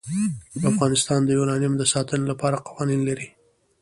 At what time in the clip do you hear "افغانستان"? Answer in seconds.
0.71-1.19